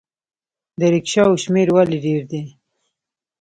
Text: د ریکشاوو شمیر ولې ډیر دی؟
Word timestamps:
د 0.79 0.81
ریکشاوو 0.93 1.41
شمیر 1.43 1.67
ولې 1.75 1.97
ډیر 2.05 2.21
دی؟ 2.31 2.43